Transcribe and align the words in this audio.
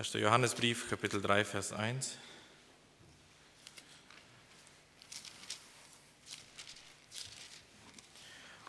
1. 0.00 0.14
Johannesbrief, 0.14 0.88
Kapitel 0.88 1.20
3, 1.20 1.44
Vers 1.44 1.74
1. 1.74 2.16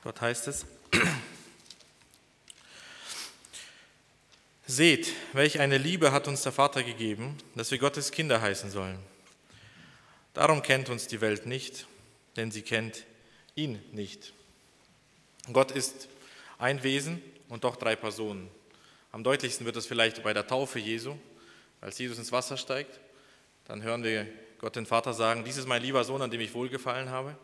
Dort 0.04 0.20
heißt 0.20 0.50
es, 0.50 0.66
Seht, 4.68 5.14
welch 5.32 5.62
eine 5.62 5.78
Liebe 5.78 6.12
hat 6.12 6.28
uns 6.28 6.42
der 6.42 6.52
Vater 6.52 6.84
gegeben, 6.84 7.38
dass 7.56 7.72
wir 7.72 7.78
Gottes 7.78 8.12
Kinder 8.12 8.42
heißen 8.42 8.70
sollen. 8.70 9.00
Darum 10.34 10.62
kennt 10.62 10.90
uns 10.90 11.08
die 11.08 11.22
Welt 11.22 11.46
nicht, 11.46 11.88
denn 12.36 12.52
sie 12.52 12.62
kennt 12.62 13.06
ihn 13.56 13.82
nicht. 13.94 14.34
Gott 15.54 15.72
ist 15.72 16.10
ein 16.58 16.84
Wesen 16.84 17.22
und 17.48 17.64
doch 17.64 17.78
drei 17.78 17.96
Personen. 17.96 18.52
Am 19.14 19.26
deutlichsten 19.26 19.66
wird 19.66 19.76
es 19.76 19.86
vielleicht 19.86 20.24
bei 20.24 20.34
der 20.34 20.48
Taufe 20.48 20.80
Jesu, 20.80 21.18
als 21.82 21.98
Jesus 21.98 22.18
ins 22.18 22.32
Wasser 22.32 22.56
steigt. 22.56 23.00
Dann 23.66 23.84
hören 23.84 24.04
wir 24.04 24.26
Gott 24.60 24.78
den 24.78 24.86
Vater 24.86 25.14
sagen, 25.14 25.44
dies 25.44 25.58
ist 25.58 25.68
mein 25.68 25.82
lieber 25.82 26.06
Sohn, 26.06 26.22
an 26.22 26.32
dem 26.32 26.40
ich 26.40 26.54
wohlgefallen 26.54 27.10
habe. 27.10 27.36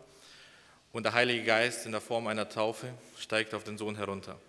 Und 0.93 1.03
der 1.03 1.11
Heilige 1.11 1.43
Geist 1.43 1.85
in 1.85 1.91
der 1.91 1.99
Form 1.99 2.27
einer 2.27 2.47
Taufe 2.47 2.93
steigt 3.19 3.53
auf 3.53 3.65
den 3.65 3.77
Sohn 3.77 3.97
herunter. 3.97 4.39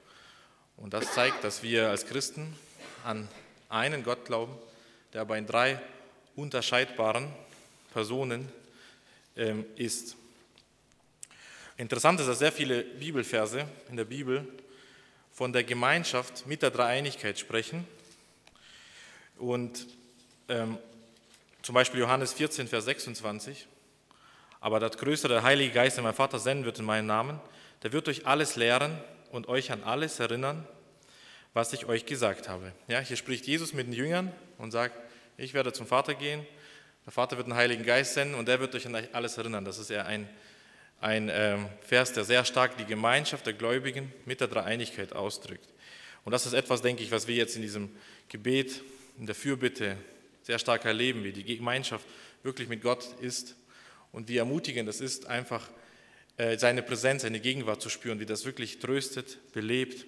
Und 0.77 0.95
das 0.95 1.13
zeigt, 1.13 1.43
dass 1.43 1.65
wir 1.65 1.91
als 1.91 2.07
Christen 2.07 2.55
an 3.05 3.27
einen 3.69 4.05
Gott 4.05 4.25
glauben, 4.25 4.57
der 5.13 5.23
aber 5.23 5.37
in 5.39 5.47
drei 5.47 5.81
unterscheidbaren 6.37 7.33
Personen 7.93 8.49
ähm, 9.37 9.67
ist. 9.75 10.17
Interessant 11.77 12.21
ist, 12.21 12.27
dass 12.27 12.39
sehr 12.39 12.53
viele 12.53 12.85
Bibelverse 12.85 13.67
in 13.91 13.97
der 13.97 14.05
Bibel 14.05 14.47
von 15.39 15.53
der 15.53 15.63
Gemeinschaft 15.63 16.49
mit 16.49 16.63
der 16.63 16.73
Dreieinigkeit 16.73 17.39
sprechen. 17.39 17.87
Und 19.37 19.87
ähm, 20.49 20.79
zum 21.63 21.77
Beispiel 21.77 22.01
Johannes 22.01 22.33
14, 22.33 22.67
Vers 22.67 22.87
26. 22.87 23.69
Aber 24.59 24.81
das 24.81 24.99
größere 24.99 25.45
Heilige 25.45 25.73
Geist, 25.73 25.97
den 25.97 26.03
mein 26.03 26.13
Vater 26.13 26.41
senden 26.41 26.65
wird 26.65 26.81
in 26.81 26.85
meinen 26.85 27.07
Namen, 27.07 27.39
der 27.85 27.93
wird 27.93 28.09
euch 28.09 28.27
alles 28.27 28.57
lehren 28.57 28.99
und 29.31 29.47
euch 29.47 29.71
an 29.71 29.85
alles 29.85 30.19
erinnern, 30.19 30.67
was 31.55 31.73
ich 31.73 31.87
euch 31.87 32.05
gesagt 32.05 32.49
habe. 32.49 32.73
Ja, 32.89 32.99
hier 32.99 33.17
spricht 33.17 33.47
Jesus 33.47 33.73
mit 33.73 33.87
den 33.87 33.93
Jüngern 33.93 34.33
und 34.59 34.73
sagt, 34.73 34.97
ich 35.37 35.55
werde 35.55 35.73
zum 35.73 35.87
Vater 35.87 36.15
gehen, 36.15 36.45
der 37.07 37.13
Vater 37.13 37.37
wird 37.37 37.47
den 37.47 37.55
Heiligen 37.55 37.85
Geist 37.85 38.15
senden 38.15 38.35
und 38.35 38.49
er 38.49 38.59
wird 38.59 38.75
euch 38.75 38.89
an 38.89 39.07
alles 39.13 39.39
erinnern. 39.39 39.65
Das 39.65 39.79
ist 39.79 39.91
ja 39.91 40.03
ein 40.03 40.29
ein 41.01 41.31
ähm, 41.33 41.67
Vers, 41.83 42.13
der 42.13 42.25
sehr 42.25 42.45
stark 42.45 42.77
die 42.77 42.85
Gemeinschaft 42.85 43.47
der 43.47 43.53
Gläubigen 43.53 44.13
mit 44.25 44.41
der 44.41 44.49
Dreieinigkeit 44.49 45.13
ausdrückt. 45.13 45.69
Und 46.25 46.33
das 46.33 46.47
ist 46.47 46.53
etwas, 46.53 46.83
denke 46.83 47.03
ich, 47.03 47.11
was 47.11 47.29
wir 47.29 47.37
jetzt 47.37 47.57
in 47.57 47.63
diesem 47.63 47.91
Gebet, 48.29 48.83
in 49.19 49.27
der 49.27 49.35
Fürbitte 49.35 49.97
sehr 50.43 50.59
stark 50.59 50.85
erleben, 50.85 51.25
wie 51.25 51.33
die 51.33 51.45
Gemeinschaft 51.45 52.07
wirklich 52.43 52.69
mit 52.69 52.83
Gott 52.83 53.07
ist 53.21 53.55
und 54.13 54.29
wie 54.29 54.39
ermutigend 54.39 54.89
es 54.89 55.01
ist, 55.01 55.27
einfach 55.27 55.69
äh, 56.37 56.59
seine 56.59 56.83
Präsenz, 56.83 57.23
seine 57.23 57.41
Gegenwart 57.41 57.81
zu 57.81 57.89
spüren, 57.89 58.21
wie 58.21 58.27
das 58.27 58.45
wirklich 58.45 58.79
tröstet, 58.79 59.39
belebt 59.53 60.07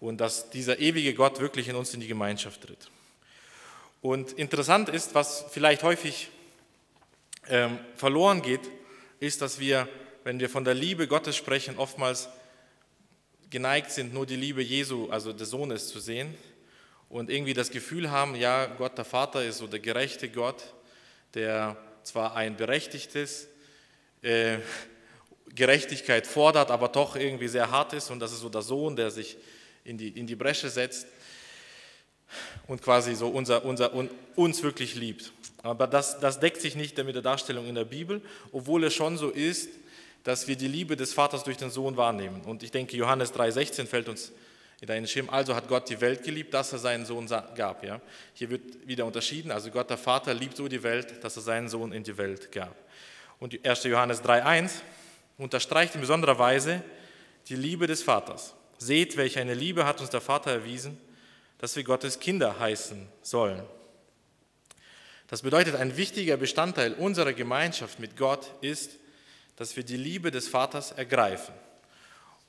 und 0.00 0.20
dass 0.20 0.50
dieser 0.50 0.80
ewige 0.80 1.14
Gott 1.14 1.40
wirklich 1.40 1.68
in 1.68 1.76
uns 1.76 1.94
in 1.94 2.00
die 2.00 2.08
Gemeinschaft 2.08 2.62
tritt. 2.62 2.90
Und 4.00 4.32
interessant 4.32 4.88
ist, 4.88 5.14
was 5.14 5.44
vielleicht 5.50 5.84
häufig 5.84 6.28
ähm, 7.48 7.78
verloren 7.96 8.42
geht, 8.42 8.62
ist, 9.22 9.40
dass 9.40 9.60
wir, 9.60 9.88
wenn 10.24 10.40
wir 10.40 10.50
von 10.50 10.64
der 10.64 10.74
Liebe 10.74 11.06
Gottes 11.06 11.36
sprechen, 11.36 11.78
oftmals 11.78 12.28
geneigt 13.50 13.92
sind, 13.92 14.12
nur 14.12 14.26
die 14.26 14.34
Liebe 14.34 14.62
Jesu, 14.62 15.10
also 15.10 15.32
des 15.32 15.50
Sohnes, 15.50 15.88
zu 15.88 16.00
sehen 16.00 16.34
und 17.08 17.30
irgendwie 17.30 17.54
das 17.54 17.70
Gefühl 17.70 18.10
haben, 18.10 18.34
ja, 18.34 18.66
Gott 18.66 18.98
der 18.98 19.04
Vater 19.04 19.44
ist 19.44 19.58
so 19.58 19.68
der 19.68 19.78
gerechte 19.78 20.28
Gott, 20.28 20.64
der 21.34 21.76
zwar 22.02 22.34
ein 22.34 22.56
berechtigtes 22.56 23.46
äh, 24.22 24.58
Gerechtigkeit 25.54 26.26
fordert, 26.26 26.72
aber 26.72 26.88
doch 26.88 27.14
irgendwie 27.14 27.46
sehr 27.46 27.70
hart 27.70 27.92
ist 27.92 28.10
und 28.10 28.18
das 28.18 28.32
ist 28.32 28.40
so 28.40 28.48
der 28.48 28.62
Sohn, 28.62 28.96
der 28.96 29.12
sich 29.12 29.36
in 29.84 29.98
die, 29.98 30.08
in 30.08 30.26
die 30.26 30.36
Bresche 30.36 30.68
setzt 30.68 31.06
und 32.66 32.82
quasi 32.82 33.14
so 33.14 33.28
unser, 33.28 33.64
unser, 33.64 33.92
uns 34.34 34.64
wirklich 34.64 34.96
liebt. 34.96 35.30
Aber 35.62 35.86
das, 35.86 36.18
das 36.18 36.40
deckt 36.40 36.60
sich 36.60 36.74
nicht 36.74 36.96
mit 37.04 37.14
der 37.14 37.22
Darstellung 37.22 37.66
in 37.66 37.74
der 37.74 37.84
Bibel, 37.84 38.20
obwohl 38.50 38.84
es 38.84 38.94
schon 38.94 39.16
so 39.16 39.30
ist, 39.30 39.68
dass 40.24 40.48
wir 40.48 40.56
die 40.56 40.68
Liebe 40.68 40.96
des 40.96 41.12
Vaters 41.12 41.44
durch 41.44 41.56
den 41.56 41.70
Sohn 41.70 41.96
wahrnehmen. 41.96 42.42
Und 42.42 42.62
ich 42.62 42.70
denke, 42.70 42.96
Johannes 42.96 43.32
3,16 43.34 43.86
fällt 43.86 44.08
uns 44.08 44.32
in 44.80 44.88
deinen 44.88 45.06
Schirm. 45.06 45.30
Also 45.30 45.54
hat 45.54 45.68
Gott 45.68 45.88
die 45.88 46.00
Welt 46.00 46.22
geliebt, 46.22 46.52
dass 46.54 46.72
er 46.72 46.78
seinen 46.78 47.06
Sohn 47.06 47.26
gab. 47.54 47.84
Ja? 47.84 48.00
Hier 48.34 48.50
wird 48.50 48.86
wieder 48.86 49.04
unterschieden. 49.04 49.50
Also 49.50 49.70
Gott, 49.70 49.90
der 49.90 49.98
Vater, 49.98 50.34
liebt 50.34 50.56
so 50.56 50.68
die 50.68 50.82
Welt, 50.82 51.22
dass 51.24 51.36
er 51.36 51.42
seinen 51.42 51.68
Sohn 51.68 51.92
in 51.92 52.02
die 52.02 52.16
Welt 52.16 52.52
gab. 52.52 52.74
Und 53.38 53.64
1. 53.64 53.84
Johannes 53.84 54.22
3,1 54.22 54.70
unterstreicht 55.38 55.94
in 55.94 56.00
besonderer 56.00 56.38
Weise 56.38 56.82
die 57.48 57.56
Liebe 57.56 57.86
des 57.86 58.02
Vaters. 58.02 58.54
Seht, 58.78 59.16
welche 59.16 59.40
eine 59.40 59.54
Liebe 59.54 59.86
hat 59.86 60.00
uns 60.00 60.10
der 60.10 60.20
Vater 60.20 60.50
erwiesen, 60.50 60.98
dass 61.58 61.74
wir 61.76 61.84
Gottes 61.84 62.18
Kinder 62.18 62.58
heißen 62.58 63.08
sollen. 63.22 63.62
Das 65.32 65.40
bedeutet, 65.40 65.76
ein 65.76 65.96
wichtiger 65.96 66.36
Bestandteil 66.36 66.92
unserer 66.92 67.32
Gemeinschaft 67.32 67.98
mit 67.98 68.18
Gott 68.18 68.50
ist, 68.60 68.98
dass 69.56 69.74
wir 69.76 69.82
die 69.82 69.96
Liebe 69.96 70.30
des 70.30 70.46
Vaters 70.46 70.92
ergreifen. 70.92 71.54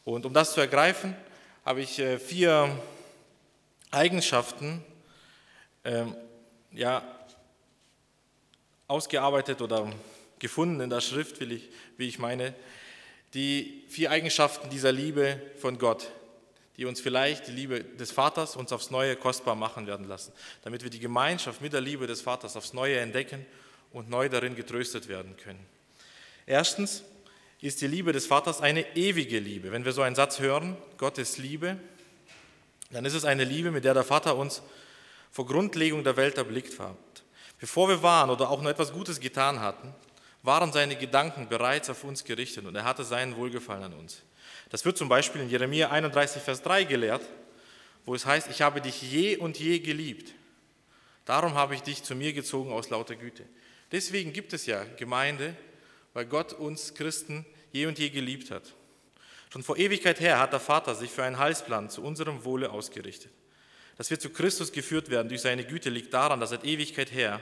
Und 0.04 0.26
um 0.26 0.34
das 0.34 0.54
zu 0.54 0.60
ergreifen, 0.60 1.16
habe 1.64 1.80
ich 1.80 1.98
äh, 2.00 2.20
vier 2.20 2.78
Eigenschaften 3.90 4.84
ähm, 5.86 6.14
ja, 6.74 7.04
ausgearbeitet 8.90 9.62
oder 9.62 9.90
gefunden 10.40 10.82
in 10.82 10.90
der 10.90 11.00
Schrift, 11.00 11.40
ich, 11.40 11.70
wie 11.96 12.10
ich 12.10 12.20
meine, 12.20 12.54
die 13.34 13.86
vier 13.88 14.12
Eigenschaften 14.12 14.70
dieser 14.70 14.92
Liebe 14.92 15.42
von 15.56 15.78
Gott, 15.78 16.12
die 16.78 16.86
uns 16.86 17.00
vielleicht 17.00 17.48
die 17.48 17.52
Liebe 17.52 17.84
des 17.84 18.12
Vaters 18.12 18.56
uns 18.56 18.72
aufs 18.72 18.90
Neue 18.90 19.16
kostbar 19.16 19.56
machen 19.56 19.86
werden 19.86 20.08
lassen, 20.08 20.34
damit 20.64 20.84
wir 20.84 20.90
die 20.90 21.00
Gemeinschaft 21.00 21.62
mit 21.62 21.74
der 21.74 21.82
Liebe 21.82 22.08
des 22.08 22.22
Vaters 22.22 22.56
aufs 22.56 22.74
Neue 22.74 23.00
entdecken 23.00 23.46
und 23.92 24.10
neu 24.10 24.28
darin 24.30 24.56
getröstet 24.56 25.08
werden 25.08 25.38
können. 25.38 25.64
Erstens 26.46 27.04
ist 27.62 27.80
die 27.82 27.88
Liebe 27.88 28.12
des 28.12 28.26
Vaters 28.26 28.60
eine 28.60 28.96
ewige 28.96 29.40
Liebe. 29.40 29.72
Wenn 29.72 29.86
wir 29.86 29.94
so 29.94 30.02
einen 30.02 30.16
Satz 30.16 30.40
hören, 30.40 30.76
Gott 30.98 31.18
ist 31.18 31.38
Liebe, 31.38 31.78
dann 32.92 33.06
ist 33.06 33.14
es 33.14 33.24
eine 33.24 33.44
Liebe, 33.44 33.72
mit 33.72 33.86
der 33.86 33.94
der 33.94 34.04
Vater 34.04 34.36
uns 34.36 34.62
vor 35.32 35.46
Grundlegung 35.46 36.04
der 36.04 36.18
Welt 36.18 36.38
erblickt 36.38 36.80
hat. 36.80 36.98
Bevor 37.60 37.88
wir 37.88 38.04
waren 38.04 38.30
oder 38.30 38.50
auch 38.50 38.62
nur 38.62 38.72
etwas 38.72 38.92
Gutes 38.92 39.20
getan 39.20 39.62
hatten, 39.62 39.94
waren 40.42 40.74
seine 40.74 40.96
Gedanken 40.98 41.48
bereits 41.48 41.90
auf 41.90 42.04
uns 42.04 42.24
gerichtet 42.24 42.66
und 42.66 42.76
er 42.76 42.84
hatte 42.84 43.04
seinen 43.04 43.38
Wohlgefallen 43.38 43.84
an 43.84 43.94
uns. 43.94 44.22
Das 44.74 44.86
wird 44.86 44.98
zum 44.98 45.08
Beispiel 45.08 45.40
in 45.40 45.52
Jeremia 45.52 45.92
31, 45.92 46.42
Vers 46.42 46.64
3 46.64 46.86
gelehrt, 46.86 47.22
wo 48.06 48.16
es 48.16 48.26
heißt, 48.26 48.50
ich 48.50 48.64
habe 48.64 48.82
dich 48.82 49.04
je 49.04 49.38
und 49.38 49.60
je 49.60 49.78
geliebt. 49.78 50.34
Darum 51.26 51.54
habe 51.54 51.76
ich 51.76 51.84
dich 51.84 52.02
zu 52.02 52.16
mir 52.16 52.34
gezogen 52.34 52.72
aus 52.72 52.90
lauter 52.90 53.16
Güte. 53.16 53.46
Deswegen 53.92 54.34
gibt 54.34 54.52
es 54.52 54.66
ja 54.66 54.84
Gemeinde, 54.98 55.56
weil 56.16 56.26
Gott 56.26 56.54
uns 56.54 56.96
Christen 56.96 57.46
je 57.72 57.86
und 57.86 58.00
je 58.00 58.10
geliebt 58.10 58.50
hat. 58.50 58.74
Schon 59.52 59.62
vor 59.62 59.78
Ewigkeit 59.78 60.20
her 60.20 60.40
hat 60.40 60.54
der 60.54 60.60
Vater 60.60 60.96
sich 60.96 61.12
für 61.12 61.24
einen 61.24 61.38
Heilsplan 61.38 61.92
zu 61.92 62.02
unserem 62.02 62.44
Wohle 62.44 62.72
ausgerichtet. 62.72 63.32
Dass 64.00 64.10
wir 64.10 64.20
zu 64.20 64.32
Christus 64.32 64.72
geführt 64.72 65.12
werden 65.12 65.30
durch 65.30 65.42
seine 65.42 65.66
Güte 65.66 65.92
liegt 65.92 66.12
daran, 66.16 66.40
dass 66.40 66.50
seit 66.50 66.66
Ewigkeit 66.66 67.12
her, 67.12 67.40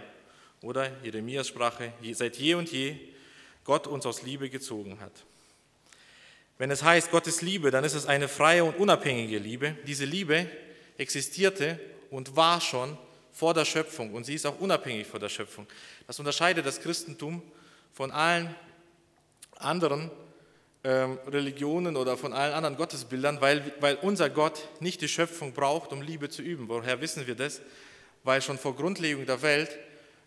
oder 0.59 0.91
Jeremias 1.01 1.47
Sprache, 1.47 1.93
seit 2.11 2.35
je 2.35 2.55
und 2.55 2.69
je 2.73 2.97
Gott 3.63 3.87
uns 3.87 4.05
aus 4.05 4.21
Liebe 4.21 4.49
gezogen 4.49 4.99
hat. 4.99 5.13
Wenn 6.57 6.71
es 6.71 6.83
heißt 6.83 7.11
Gottes 7.11 7.41
Liebe, 7.41 7.71
dann 7.71 7.83
ist 7.83 7.93
es 7.93 8.05
eine 8.05 8.27
freie 8.27 8.63
und 8.63 8.77
unabhängige 8.77 9.39
Liebe. 9.39 9.75
Diese 9.87 10.05
Liebe 10.05 10.47
existierte 10.97 11.79
und 12.09 12.35
war 12.35 12.61
schon 12.61 12.97
vor 13.31 13.53
der 13.53 13.65
Schöpfung 13.65 14.13
und 14.13 14.25
sie 14.25 14.35
ist 14.35 14.45
auch 14.45 14.59
unabhängig 14.59 15.07
vor 15.07 15.19
der 15.19 15.29
Schöpfung. 15.29 15.65
Das 16.05 16.19
unterscheidet 16.19 16.65
das 16.65 16.81
Christentum 16.81 17.41
von 17.93 18.11
allen 18.11 18.53
anderen 19.57 20.11
ähm, 20.83 21.19
Religionen 21.27 21.95
oder 21.95 22.17
von 22.17 22.33
allen 22.33 22.53
anderen 22.53 22.75
Gottesbildern, 22.75 23.39
weil, 23.39 23.71
weil 23.79 23.95
unser 24.01 24.29
Gott 24.29 24.67
nicht 24.79 25.01
die 25.01 25.07
Schöpfung 25.07 25.53
braucht, 25.53 25.91
um 25.91 26.01
Liebe 26.01 26.29
zu 26.29 26.41
üben. 26.41 26.67
Woher 26.67 27.01
wissen 27.01 27.27
wir 27.27 27.35
das? 27.35 27.61
Weil 28.23 28.41
schon 28.41 28.57
vor 28.57 28.75
Grundlegung 28.75 29.25
der 29.25 29.41
Welt 29.41 29.77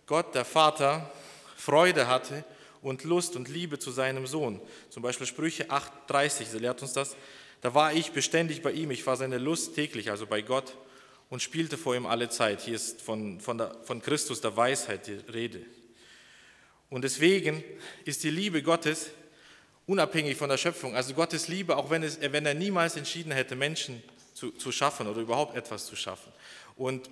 Gott, 0.06 0.34
der 0.34 0.44
Vater, 0.44 1.10
Freude 1.56 2.06
hatte 2.06 2.44
und 2.84 3.02
Lust 3.02 3.34
und 3.34 3.48
Liebe 3.48 3.78
zu 3.78 3.90
seinem 3.90 4.26
Sohn. 4.26 4.60
Zum 4.90 5.02
Beispiel 5.02 5.26
Sprüche 5.26 5.70
8,30, 5.70 6.44
sie 6.44 6.58
lehrt 6.58 6.82
uns 6.82 6.92
das. 6.92 7.16
Da 7.62 7.74
war 7.74 7.94
ich 7.94 8.12
beständig 8.12 8.62
bei 8.62 8.72
ihm, 8.72 8.90
ich 8.90 9.06
war 9.06 9.16
seine 9.16 9.38
Lust 9.38 9.74
täglich, 9.74 10.10
also 10.10 10.26
bei 10.26 10.42
Gott, 10.42 10.76
und 11.30 11.42
spielte 11.42 11.78
vor 11.78 11.96
ihm 11.96 12.04
alle 12.04 12.28
Zeit. 12.28 12.60
Hier 12.60 12.74
ist 12.74 13.00
von, 13.00 13.40
von, 13.40 13.56
der, 13.56 13.74
von 13.84 14.02
Christus 14.02 14.42
der 14.42 14.54
Weisheit 14.54 15.06
die 15.06 15.14
Rede. 15.32 15.62
Und 16.90 17.02
deswegen 17.02 17.64
ist 18.04 18.22
die 18.22 18.30
Liebe 18.30 18.62
Gottes 18.62 19.10
unabhängig 19.86 20.36
von 20.36 20.50
der 20.50 20.58
Schöpfung. 20.58 20.94
Also 20.94 21.14
Gottes 21.14 21.48
Liebe, 21.48 21.78
auch 21.78 21.88
wenn, 21.88 22.02
es, 22.02 22.20
wenn 22.20 22.44
er 22.44 22.54
niemals 22.54 22.96
entschieden 22.96 23.32
hätte, 23.32 23.56
Menschen 23.56 24.02
zu, 24.34 24.50
zu 24.50 24.70
schaffen 24.70 25.06
oder 25.06 25.22
überhaupt 25.22 25.56
etwas 25.56 25.86
zu 25.86 25.96
schaffen. 25.96 26.30
Und 26.76 27.08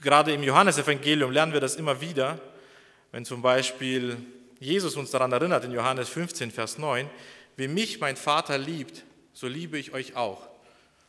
gerade 0.00 0.32
im 0.32 0.42
Johannesevangelium 0.42 1.30
lernen 1.30 1.52
wir 1.52 1.60
das 1.60 1.76
immer 1.76 2.00
wieder, 2.00 2.40
wenn 3.12 3.24
zum 3.24 3.40
Beispiel 3.40 4.16
Jesus 4.62 4.94
uns 4.94 5.10
daran 5.10 5.32
erinnert 5.32 5.64
in 5.64 5.72
Johannes 5.72 6.08
15, 6.08 6.52
Vers 6.52 6.78
9, 6.78 7.10
wie 7.56 7.66
mich 7.66 7.98
mein 7.98 8.16
Vater 8.16 8.58
liebt, 8.58 9.02
so 9.32 9.48
liebe 9.48 9.76
ich 9.76 9.92
euch 9.92 10.14
auch. 10.14 10.46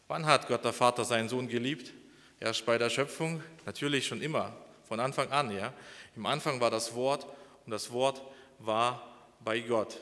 Wann 0.08 0.26
hat 0.26 0.48
Gott 0.48 0.66
der 0.66 0.74
Vater 0.74 1.06
seinen 1.06 1.30
Sohn 1.30 1.48
geliebt? 1.48 1.94
Erst 2.40 2.66
bei 2.66 2.80
der 2.80 2.90
Schöpfung? 2.90 3.44
Natürlich 3.68 4.08
schon 4.08 4.24
immer, 4.24 4.58
von 4.88 5.00
Anfang 5.00 5.32
an. 5.32 5.56
Ja? 5.56 5.72
Im 6.16 6.26
Anfang 6.26 6.62
war 6.62 6.72
das 6.72 6.96
Wort 6.96 7.28
und 7.66 7.72
das 7.72 7.92
Wort 7.92 8.24
war 8.58 9.08
bei 9.44 9.60
Gott. 9.60 10.00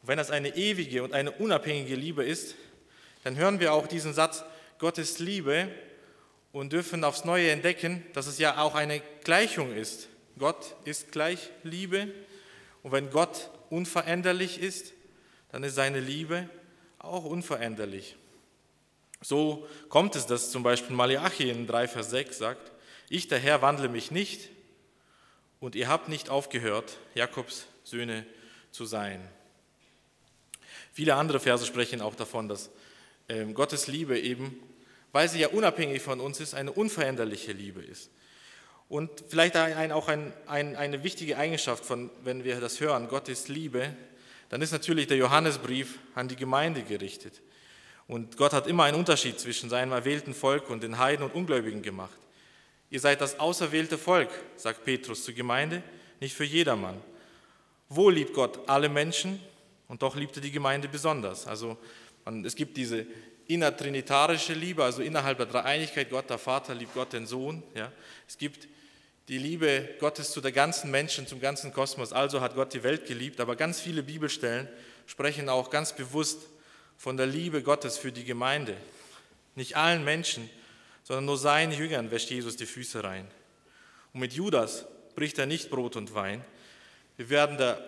Und 0.00 0.08
wenn 0.08 0.18
das 0.18 0.30
eine 0.30 0.54
ewige 0.54 1.02
und 1.02 1.14
eine 1.14 1.32
unabhängige 1.32 1.96
Liebe 1.96 2.22
ist, 2.24 2.54
dann 3.24 3.34
hören 3.34 3.58
wir 3.58 3.72
auch 3.72 3.88
diesen 3.88 4.14
Satz, 4.14 4.44
Gott 4.78 4.98
ist 4.98 5.18
Liebe 5.18 5.66
und 6.52 6.72
dürfen 6.72 7.02
aufs 7.02 7.24
Neue 7.24 7.50
entdecken, 7.50 8.06
dass 8.12 8.28
es 8.28 8.38
ja 8.38 8.58
auch 8.58 8.76
eine 8.76 9.02
Gleichung 9.24 9.74
ist. 9.74 10.06
Gott 10.38 10.76
ist 10.84 11.10
gleich 11.10 11.50
Liebe 11.64 12.06
und 12.82 12.92
wenn 12.92 13.10
Gott 13.10 13.50
unveränderlich 13.70 14.60
ist, 14.60 14.92
dann 15.50 15.62
ist 15.64 15.74
seine 15.74 16.00
Liebe 16.00 16.48
auch 16.98 17.24
unveränderlich. 17.24 18.16
So 19.20 19.66
kommt 19.88 20.16
es, 20.16 20.26
dass 20.26 20.50
zum 20.50 20.62
Beispiel 20.62 20.96
Malachi 20.96 21.50
in 21.50 21.66
3, 21.66 21.88
Vers 21.88 22.10
6 22.10 22.38
sagt, 22.38 22.72
ich 23.08 23.28
der 23.28 23.38
Herr 23.38 23.62
wandle 23.62 23.88
mich 23.88 24.10
nicht 24.10 24.48
und 25.60 25.74
ihr 25.74 25.88
habt 25.88 26.08
nicht 26.08 26.28
aufgehört, 26.28 26.98
Jakobs 27.14 27.66
Söhne 27.84 28.26
zu 28.72 28.84
sein. 28.84 29.20
Viele 30.92 31.14
andere 31.14 31.40
Verse 31.40 31.64
sprechen 31.66 32.00
auch 32.00 32.14
davon, 32.14 32.48
dass 32.48 32.70
ähm, 33.28 33.54
Gottes 33.54 33.86
Liebe 33.86 34.18
eben, 34.18 34.58
weil 35.12 35.28
sie 35.28 35.40
ja 35.40 35.48
unabhängig 35.48 36.02
von 36.02 36.20
uns 36.20 36.40
ist, 36.40 36.54
eine 36.54 36.72
unveränderliche 36.72 37.52
Liebe 37.52 37.82
ist. 37.82 38.10
Und 38.92 39.24
vielleicht 39.26 39.56
auch 39.56 40.08
ein, 40.08 40.34
ein, 40.46 40.76
eine 40.76 41.02
wichtige 41.02 41.38
Eigenschaft, 41.38 41.82
von, 41.82 42.10
wenn 42.24 42.44
wir 42.44 42.60
das 42.60 42.78
hören, 42.78 43.08
Gott 43.08 43.30
ist 43.30 43.48
Liebe, 43.48 43.96
dann 44.50 44.60
ist 44.60 44.70
natürlich 44.70 45.06
der 45.06 45.16
Johannesbrief 45.16 45.98
an 46.14 46.28
die 46.28 46.36
Gemeinde 46.36 46.82
gerichtet. 46.82 47.40
Und 48.06 48.36
Gott 48.36 48.52
hat 48.52 48.66
immer 48.66 48.84
einen 48.84 48.98
Unterschied 48.98 49.40
zwischen 49.40 49.70
seinem 49.70 49.92
erwählten 49.92 50.34
Volk 50.34 50.68
und 50.68 50.82
den 50.82 50.98
Heiden 50.98 51.24
und 51.24 51.34
Ungläubigen 51.34 51.80
gemacht. 51.80 52.18
Ihr 52.90 53.00
seid 53.00 53.22
das 53.22 53.40
auserwählte 53.40 53.96
Volk, 53.96 54.28
sagt 54.56 54.84
Petrus 54.84 55.24
zur 55.24 55.32
Gemeinde, 55.32 55.82
nicht 56.20 56.36
für 56.36 56.44
jedermann. 56.44 57.00
Wo 57.88 58.10
liebt 58.10 58.34
Gott 58.34 58.68
alle 58.68 58.90
Menschen 58.90 59.40
und 59.88 60.02
doch 60.02 60.16
liebt 60.16 60.36
er 60.36 60.42
die 60.42 60.52
Gemeinde 60.52 60.88
besonders. 60.88 61.46
Also 61.46 61.78
man, 62.26 62.44
es 62.44 62.54
gibt 62.54 62.76
diese 62.76 63.06
innertrinitarische 63.46 64.52
Liebe, 64.52 64.84
also 64.84 65.00
innerhalb 65.00 65.38
der 65.38 65.46
Dreieinigkeit, 65.46 66.10
Gott 66.10 66.28
der 66.28 66.36
Vater 66.36 66.74
liebt 66.74 66.92
Gott 66.92 67.14
den 67.14 67.26
Sohn. 67.26 67.62
Ja. 67.74 67.90
Es 68.28 68.36
gibt 68.36 68.68
die 69.28 69.38
Liebe 69.38 69.88
Gottes 70.00 70.32
zu 70.32 70.40
der 70.40 70.52
ganzen 70.52 70.90
Menschen, 70.90 71.26
zum 71.26 71.40
ganzen 71.40 71.72
Kosmos. 71.72 72.12
Also 72.12 72.40
hat 72.40 72.54
Gott 72.54 72.74
die 72.74 72.82
Welt 72.82 73.06
geliebt. 73.06 73.40
Aber 73.40 73.56
ganz 73.56 73.80
viele 73.80 74.02
Bibelstellen 74.02 74.68
sprechen 75.06 75.48
auch 75.48 75.70
ganz 75.70 75.94
bewusst 75.94 76.40
von 76.96 77.16
der 77.16 77.26
Liebe 77.26 77.62
Gottes 77.62 77.98
für 77.98 78.12
die 78.12 78.24
Gemeinde. 78.24 78.76
Nicht 79.54 79.76
allen 79.76 80.04
Menschen, 80.04 80.48
sondern 81.02 81.24
nur 81.24 81.38
seinen 81.38 81.72
Jüngern 81.72 82.10
wäscht 82.10 82.30
Jesus 82.30 82.56
die 82.56 82.66
Füße 82.66 83.02
rein. 83.04 83.26
Und 84.12 84.20
mit 84.20 84.32
Judas 84.32 84.86
bricht 85.14 85.38
er 85.38 85.46
nicht 85.46 85.70
Brot 85.70 85.96
und 85.96 86.14
Wein. 86.14 86.44
Wir 87.16 87.30
werden 87.30 87.58
der 87.58 87.78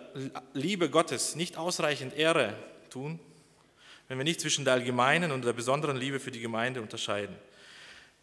Liebe 0.53 0.89
Gottes 0.89 1.35
nicht 1.35 1.57
ausreichend 1.57 2.15
Ehre 2.15 2.55
tun, 2.89 3.19
wenn 4.07 4.17
wir 4.17 4.23
nicht 4.23 4.39
zwischen 4.39 4.65
der 4.65 4.75
allgemeinen 4.75 5.31
und 5.31 5.43
der 5.43 5.53
besonderen 5.53 5.97
Liebe 5.97 6.19
für 6.19 6.31
die 6.31 6.39
Gemeinde 6.39 6.81
unterscheiden. 6.81 7.35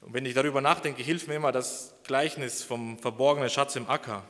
Und 0.03 0.15
wenn 0.15 0.27
ich 0.27 0.35
darüber 0.35 0.61
nachdenke, 0.61 1.03
hilft 1.03 1.29
mir 1.29 1.37
immer 1.37 1.53
das 1.53 1.95
Gleichnis 2.05 2.63
vom 2.63 2.99
verborgenen 2.99 3.49
Schatz 3.49 3.77
im 3.77 3.89
Acker. 3.89 4.25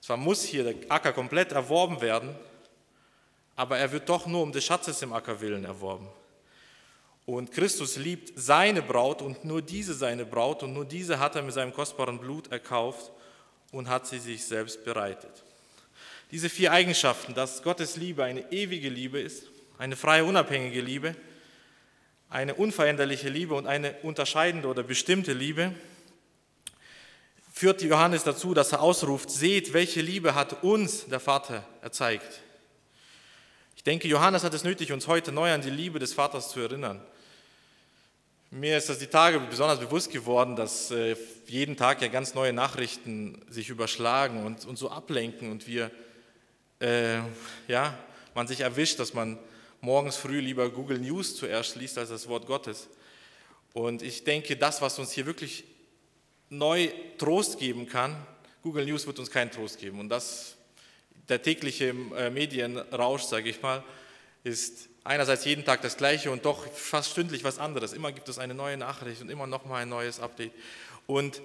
Zwar 0.00 0.16
muss 0.16 0.42
hier 0.42 0.64
der 0.64 0.74
Acker 0.88 1.12
komplett 1.12 1.52
erworben 1.52 2.00
werden, 2.00 2.34
aber 3.56 3.78
er 3.78 3.90
wird 3.92 4.08
doch 4.08 4.26
nur 4.26 4.42
um 4.42 4.52
des 4.52 4.64
Schatzes 4.64 5.00
im 5.02 5.12
Acker 5.12 5.40
willen 5.40 5.64
erworben. 5.64 6.08
Und 7.24 7.52
Christus 7.52 7.96
liebt 7.96 8.32
seine 8.38 8.82
Braut 8.82 9.22
und 9.22 9.44
nur 9.44 9.62
diese 9.62 9.94
seine 9.94 10.26
Braut 10.26 10.62
und 10.62 10.72
nur 10.72 10.84
diese 10.84 11.18
hat 11.18 11.36
er 11.36 11.42
mit 11.42 11.54
seinem 11.54 11.72
kostbaren 11.72 12.18
Blut 12.18 12.50
erkauft 12.50 13.12
und 13.70 13.88
hat 13.88 14.06
sie 14.06 14.18
sich 14.18 14.44
selbst 14.44 14.84
bereitet. 14.84 15.44
Diese 16.32 16.48
vier 16.48 16.72
Eigenschaften, 16.72 17.34
dass 17.34 17.62
Gottes 17.62 17.96
Liebe 17.96 18.24
eine 18.24 18.50
ewige 18.52 18.88
Liebe 18.88 19.20
ist, 19.20 19.46
eine 19.78 19.96
freie, 19.96 20.24
unabhängige 20.24 20.80
Liebe, 20.80 21.14
eine 22.32 22.54
unveränderliche 22.54 23.28
Liebe 23.28 23.54
und 23.54 23.66
eine 23.66 23.94
unterscheidende 24.02 24.66
oder 24.66 24.82
bestimmte 24.82 25.34
Liebe, 25.34 25.74
führt 27.52 27.82
Johannes 27.82 28.24
dazu, 28.24 28.54
dass 28.54 28.72
er 28.72 28.80
ausruft, 28.80 29.30
seht, 29.30 29.74
welche 29.74 30.00
Liebe 30.00 30.34
hat 30.34 30.62
uns 30.62 31.06
der 31.06 31.20
Vater 31.20 31.62
erzeigt. 31.82 32.40
Ich 33.76 33.82
denke, 33.82 34.08
Johannes 34.08 34.44
hat 34.44 34.54
es 34.54 34.64
nötig, 34.64 34.92
uns 34.92 35.06
heute 35.08 35.30
neu 35.30 35.52
an 35.52 35.60
die 35.60 35.70
Liebe 35.70 35.98
des 35.98 36.14
Vaters 36.14 36.50
zu 36.50 36.60
erinnern. 36.60 37.02
Mir 38.50 38.78
ist 38.78 38.88
das 38.88 38.98
die 38.98 39.06
Tage 39.06 39.38
besonders 39.38 39.78
bewusst 39.78 40.10
geworden, 40.10 40.56
dass 40.56 40.90
äh, 40.90 41.16
jeden 41.46 41.76
Tag 41.76 42.00
ja 42.00 42.08
ganz 42.08 42.34
neue 42.34 42.54
Nachrichten 42.54 43.42
sich 43.50 43.68
überschlagen 43.68 44.44
und, 44.46 44.64
und 44.64 44.78
so 44.78 44.90
ablenken 44.90 45.50
und 45.50 45.66
wir, 45.66 45.90
äh, 46.80 47.18
ja, 47.68 47.98
man 48.34 48.46
sich 48.46 48.60
erwischt, 48.60 48.98
dass 48.98 49.12
man 49.12 49.38
morgens 49.82 50.16
früh 50.16 50.38
lieber 50.38 50.70
Google 50.70 51.00
News 51.00 51.34
zuerst 51.36 51.74
liest 51.74 51.98
als 51.98 52.08
das 52.08 52.28
Wort 52.28 52.46
Gottes. 52.46 52.88
Und 53.72 54.02
ich 54.02 54.22
denke, 54.22 54.56
das, 54.56 54.80
was 54.80 54.98
uns 55.00 55.10
hier 55.10 55.26
wirklich 55.26 55.64
neu 56.50 56.88
Trost 57.18 57.58
geben 57.58 57.88
kann, 57.88 58.16
Google 58.62 58.86
News 58.86 59.08
wird 59.08 59.18
uns 59.18 59.30
keinen 59.30 59.50
Trost 59.50 59.80
geben. 59.80 59.98
Und 59.98 60.08
das, 60.08 60.56
der 61.28 61.42
tägliche 61.42 61.94
äh, 62.16 62.30
Medienrausch, 62.30 63.22
sage 63.22 63.50
ich 63.50 63.60
mal, 63.60 63.82
ist 64.44 64.88
einerseits 65.02 65.44
jeden 65.44 65.64
Tag 65.64 65.82
das 65.82 65.96
Gleiche 65.96 66.30
und 66.30 66.44
doch 66.44 66.64
fast 66.72 67.10
stündlich 67.10 67.42
was 67.42 67.58
anderes. 67.58 67.92
Immer 67.92 68.12
gibt 68.12 68.28
es 68.28 68.38
eine 68.38 68.54
neue 68.54 68.76
Nachricht 68.76 69.20
und 69.20 69.30
immer 69.30 69.48
noch 69.48 69.64
mal 69.64 69.82
ein 69.82 69.88
neues 69.88 70.20
Update. 70.20 70.52
Und 71.08 71.42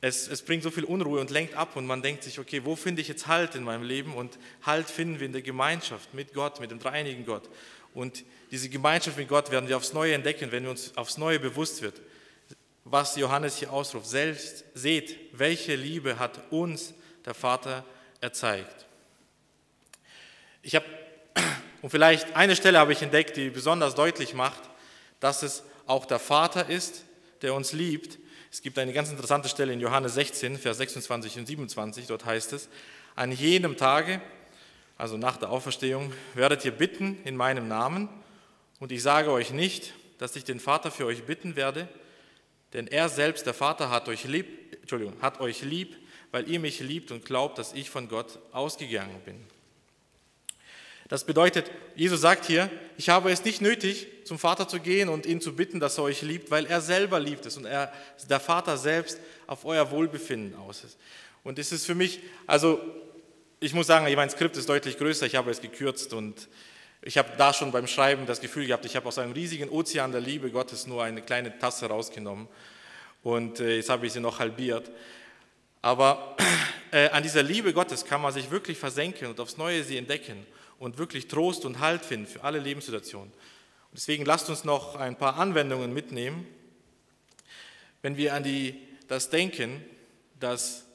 es, 0.00 0.28
es, 0.28 0.42
bringt 0.42 0.62
so 0.62 0.70
viel 0.70 0.84
Unruhe 0.84 1.20
und 1.20 1.30
lenkt 1.30 1.54
ab 1.54 1.76
und 1.76 1.86
man 1.86 2.00
denkt 2.00 2.22
sich, 2.22 2.38
okay, 2.38 2.64
wo 2.64 2.74
finde 2.74 3.02
ich 3.02 3.08
jetzt 3.08 3.26
Halt 3.26 3.54
in 3.54 3.62
meinem 3.62 3.82
Leben? 3.82 4.14
Und 4.14 4.38
Halt 4.62 4.88
finden 4.88 5.20
wir 5.20 5.26
in 5.26 5.32
der 5.32 5.42
Gemeinschaft 5.42 6.14
mit 6.14 6.32
Gott, 6.32 6.58
mit 6.60 6.70
dem 6.70 6.78
dreieinigen 6.78 7.26
Gott. 7.26 7.50
Und 7.92 8.24
diese 8.50 8.68
Gemeinschaft 8.68 9.18
mit 9.18 9.28
Gott 9.28 9.50
werden 9.50 9.68
wir 9.68 9.76
aufs 9.76 9.92
Neue 9.92 10.14
entdecken, 10.14 10.52
wenn 10.52 10.62
wir 10.62 10.70
uns 10.70 10.96
aufs 10.96 11.18
Neue 11.18 11.38
bewusst 11.38 11.82
wird, 11.82 12.00
was 12.84 13.16
Johannes 13.16 13.58
hier 13.58 13.72
ausruft. 13.72 14.06
Selbst 14.06 14.64
seht, 14.74 15.18
welche 15.32 15.74
Liebe 15.74 16.18
hat 16.18 16.50
uns 16.50 16.94
der 17.26 17.34
Vater 17.34 17.84
erzeigt. 18.20 18.86
Ich 20.62 20.74
habe, 20.74 20.86
und 21.82 21.90
vielleicht 21.90 22.36
eine 22.36 22.56
Stelle 22.56 22.78
habe 22.78 22.92
ich 22.92 23.02
entdeckt, 23.02 23.36
die 23.36 23.50
besonders 23.50 23.94
deutlich 23.94 24.32
macht, 24.32 24.62
dass 25.20 25.42
es 25.42 25.62
auch 25.86 26.06
der 26.06 26.18
Vater 26.18 26.70
ist, 26.70 27.04
der 27.42 27.54
uns 27.54 27.72
liebt, 27.72 28.18
es 28.50 28.62
gibt 28.62 28.78
eine 28.78 28.92
ganz 28.92 29.10
interessante 29.10 29.48
Stelle 29.48 29.72
in 29.72 29.80
Johannes 29.80 30.14
16, 30.14 30.58
Vers 30.58 30.78
26 30.78 31.38
und 31.38 31.46
27. 31.46 32.06
Dort 32.06 32.24
heißt 32.24 32.52
es, 32.52 32.68
an 33.14 33.30
jenem 33.30 33.76
Tage, 33.76 34.20
also 34.98 35.16
nach 35.16 35.36
der 35.36 35.50
Auferstehung, 35.50 36.12
werdet 36.34 36.64
ihr 36.64 36.72
bitten 36.72 37.18
in 37.24 37.36
meinem 37.36 37.68
Namen. 37.68 38.08
Und 38.80 38.90
ich 38.92 39.02
sage 39.02 39.30
euch 39.30 39.52
nicht, 39.52 39.94
dass 40.18 40.34
ich 40.34 40.44
den 40.44 40.58
Vater 40.58 40.90
für 40.90 41.06
euch 41.06 41.24
bitten 41.24 41.54
werde, 41.54 41.88
denn 42.72 42.86
er 42.86 43.08
selbst, 43.08 43.46
der 43.46 43.54
Vater, 43.54 43.90
hat 43.90 44.08
euch 44.08 44.24
lieb, 44.24 44.76
Entschuldigung, 44.80 45.14
hat 45.22 45.40
euch 45.40 45.62
lieb, 45.62 45.96
weil 46.32 46.48
ihr 46.48 46.60
mich 46.60 46.80
liebt 46.80 47.10
und 47.10 47.24
glaubt, 47.24 47.58
dass 47.58 47.72
ich 47.72 47.88
von 47.90 48.08
Gott 48.08 48.38
ausgegangen 48.52 49.20
bin. 49.24 49.46
Das 51.10 51.24
bedeutet, 51.24 51.68
Jesus 51.96 52.20
sagt 52.20 52.46
hier, 52.46 52.70
ich 52.96 53.08
habe 53.08 53.32
es 53.32 53.44
nicht 53.44 53.60
nötig, 53.60 54.06
zum 54.24 54.38
Vater 54.38 54.68
zu 54.68 54.78
gehen 54.78 55.08
und 55.08 55.26
ihn 55.26 55.40
zu 55.40 55.56
bitten, 55.56 55.80
dass 55.80 55.98
er 55.98 56.04
euch 56.04 56.22
liebt, 56.22 56.52
weil 56.52 56.66
er 56.66 56.80
selber 56.80 57.18
liebt 57.18 57.44
es 57.46 57.56
und 57.56 57.64
er, 57.64 57.92
der 58.28 58.38
Vater 58.38 58.76
selbst 58.76 59.18
auf 59.48 59.64
euer 59.64 59.90
Wohlbefinden 59.90 60.56
aus 60.56 60.84
ist. 60.84 60.96
Und 61.42 61.58
es 61.58 61.72
ist 61.72 61.84
für 61.84 61.96
mich, 61.96 62.20
also 62.46 62.80
ich 63.58 63.74
muss 63.74 63.88
sagen, 63.88 64.06
mein 64.14 64.30
Skript 64.30 64.56
ist 64.56 64.68
deutlich 64.68 64.98
größer, 64.98 65.26
ich 65.26 65.34
habe 65.34 65.50
es 65.50 65.60
gekürzt 65.60 66.12
und 66.12 66.48
ich 67.02 67.18
habe 67.18 67.30
da 67.36 67.52
schon 67.52 67.72
beim 67.72 67.88
Schreiben 67.88 68.24
das 68.26 68.40
Gefühl 68.40 68.66
gehabt, 68.66 68.84
ich 68.84 68.94
habe 68.94 69.08
aus 69.08 69.18
einem 69.18 69.32
riesigen 69.32 69.68
Ozean 69.68 70.12
der 70.12 70.20
Liebe 70.20 70.52
Gottes 70.52 70.86
nur 70.86 71.02
eine 71.02 71.22
kleine 71.22 71.58
Tasse 71.58 71.86
rausgenommen 71.86 72.46
und 73.24 73.58
äh, 73.58 73.78
jetzt 73.78 73.90
habe 73.90 74.06
ich 74.06 74.12
sie 74.12 74.20
noch 74.20 74.38
halbiert. 74.38 74.88
Aber 75.82 76.36
äh, 76.92 77.08
an 77.08 77.24
dieser 77.24 77.42
Liebe 77.42 77.72
Gottes 77.72 78.04
kann 78.04 78.20
man 78.20 78.32
sich 78.32 78.48
wirklich 78.52 78.78
versenken 78.78 79.26
und 79.26 79.40
aufs 79.40 79.56
Neue 79.56 79.82
sie 79.82 79.96
entdecken 79.96 80.46
und 80.80 80.98
wirklich 80.98 81.28
Trost 81.28 81.64
und 81.64 81.78
Halt 81.78 82.04
finden 82.04 82.26
für 82.26 82.42
alle 82.42 82.58
Lebenssituationen. 82.58 83.28
Und 83.28 83.94
deswegen 83.94 84.24
lasst 84.24 84.48
uns 84.48 84.64
noch 84.64 84.96
ein 84.96 85.16
paar 85.16 85.36
Anwendungen 85.36 85.92
mitnehmen. 85.92 86.46
Wenn 88.02 88.16
wir 88.16 88.34
an 88.34 88.42
die, 88.42 88.80
das 89.06 89.30
denken, 89.30 89.84
dass 90.40 90.86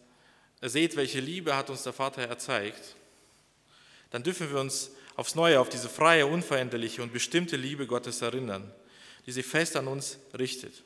seht, 0.61 0.95
welche 0.95 1.19
Liebe 1.19 1.55
hat 1.55 1.69
uns 1.69 1.83
der 1.83 1.93
Vater 1.93 2.23
erzeigt, 2.23 2.95
dann 4.09 4.23
dürfen 4.23 4.49
wir 4.49 4.59
uns 4.59 4.89
aufs 5.15 5.35
Neue 5.35 5.59
auf 5.59 5.69
diese 5.69 5.89
freie, 5.89 6.25
unveränderliche 6.25 7.03
und 7.03 7.13
bestimmte 7.13 7.55
Liebe 7.55 7.85
Gottes 7.85 8.21
erinnern, 8.23 8.71
die 9.27 9.31
sich 9.31 9.45
fest 9.45 9.75
an 9.75 9.87
uns 9.87 10.17
richtet 10.37 10.83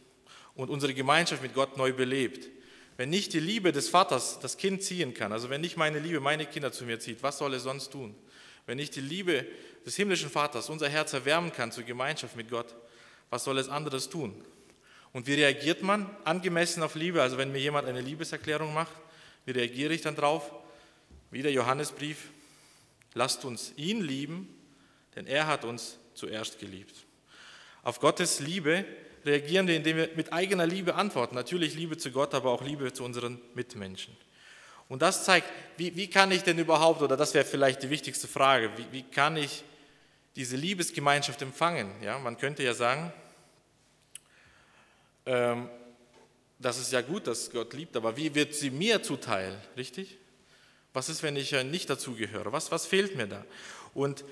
und 0.55 0.69
unsere 0.69 0.93
Gemeinschaft 0.93 1.41
mit 1.41 1.53
Gott 1.53 1.77
neu 1.77 1.93
belebt. 1.93 2.49
Wenn 2.97 3.09
nicht 3.09 3.31
die 3.31 3.39
Liebe 3.39 3.71
des 3.71 3.87
Vaters 3.87 4.39
das 4.41 4.57
Kind 4.57 4.83
ziehen 4.83 5.13
kann, 5.13 5.31
also 5.31 5.49
wenn 5.49 5.61
nicht 5.61 5.77
meine 5.77 5.99
Liebe 5.99 6.19
meine 6.19 6.45
Kinder 6.45 6.73
zu 6.73 6.83
mir 6.83 6.99
zieht, 6.99 7.23
was 7.23 7.37
soll 7.37 7.53
es 7.53 7.63
sonst 7.63 7.91
tun? 7.91 8.13
Wenn 8.69 8.77
nicht 8.77 8.95
die 8.95 9.01
Liebe 9.01 9.47
des 9.83 9.95
himmlischen 9.95 10.29
Vaters 10.29 10.69
unser 10.69 10.89
Herz 10.89 11.13
erwärmen 11.13 11.51
kann 11.51 11.71
zur 11.71 11.85
Gemeinschaft 11.85 12.35
mit 12.35 12.51
Gott, 12.51 12.75
was 13.31 13.43
soll 13.43 13.57
es 13.57 13.67
anderes 13.67 14.09
tun? 14.09 14.45
Und 15.11 15.25
wie 15.25 15.33
reagiert 15.33 15.81
man 15.81 16.07
angemessen 16.23 16.83
auf 16.83 16.93
Liebe? 16.93 17.19
Also 17.19 17.39
wenn 17.39 17.51
mir 17.51 17.57
jemand 17.57 17.87
eine 17.87 18.01
Liebeserklärung 18.01 18.71
macht, 18.71 18.91
wie 19.45 19.53
reagiere 19.53 19.91
ich 19.91 20.01
dann 20.01 20.15
drauf? 20.15 20.51
Wie 21.31 21.41
der 21.41 21.51
Johannesbrief, 21.51 22.29
lasst 23.15 23.43
uns 23.43 23.73
ihn 23.75 24.01
lieben, 24.01 24.47
denn 25.15 25.25
er 25.25 25.47
hat 25.47 25.65
uns 25.65 25.97
zuerst 26.13 26.59
geliebt. 26.59 26.93
Auf 27.81 27.99
Gottes 27.99 28.39
Liebe 28.39 28.85
reagieren 29.25 29.65
wir, 29.65 29.77
indem 29.77 29.97
wir 29.97 30.09
mit 30.15 30.31
eigener 30.31 30.67
Liebe 30.67 30.93
antworten. 30.93 31.33
Natürlich 31.33 31.73
Liebe 31.73 31.97
zu 31.97 32.11
Gott, 32.11 32.35
aber 32.35 32.51
auch 32.51 32.61
Liebe 32.61 32.93
zu 32.93 33.03
unseren 33.03 33.41
Mitmenschen. 33.55 34.15
Und 34.89 35.01
das 35.01 35.23
zeigt, 35.23 35.47
wie, 35.77 35.95
wie 35.95 36.09
kann 36.09 36.31
ich 36.31 36.43
denn 36.43 36.57
überhaupt, 36.57 37.01
oder 37.01 37.15
das 37.15 37.33
wäre 37.33 37.45
vielleicht 37.45 37.83
die 37.83 37.89
wichtigste 37.89 38.27
Frage, 38.27 38.71
wie, 38.75 38.91
wie 38.91 39.03
kann 39.03 39.37
ich 39.37 39.63
diese 40.35 40.57
Liebesgemeinschaft 40.57 41.41
empfangen? 41.41 41.91
Ja, 42.01 42.17
man 42.19 42.37
könnte 42.37 42.63
ja 42.63 42.73
sagen, 42.73 43.13
ähm, 45.25 45.69
das 46.57 46.79
ist 46.79 46.91
ja 46.91 47.01
gut, 47.01 47.27
dass 47.27 47.51
Gott 47.51 47.73
liebt, 47.73 47.95
aber 47.95 48.17
wie 48.17 48.33
wird 48.33 48.53
sie 48.53 48.71
mir 48.71 49.01
zuteil, 49.01 49.55
richtig? 49.77 50.17
Was 50.91 51.07
ist, 51.07 51.21
wenn 51.21 51.35
ich 51.35 51.51
nicht 51.65 51.89
dazugehöre? 51.89 52.51
Was, 52.51 52.71
was 52.71 52.87
fehlt 52.87 53.15
mir 53.15 53.27
da? 53.27 53.45
Und 53.93 54.25